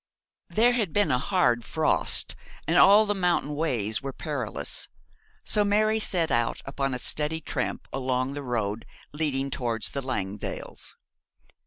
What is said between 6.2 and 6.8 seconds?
out